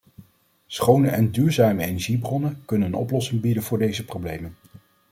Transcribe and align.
Schone 0.67 1.09
en 1.09 1.31
duurzame 1.31 1.83
energiebronnen 1.85 2.61
kunnen 2.65 2.87
een 2.87 2.93
oplossing 2.95 3.41
bieden 3.41 3.63
voor 3.63 3.77
deze 3.77 4.05
problemen. 4.05 4.55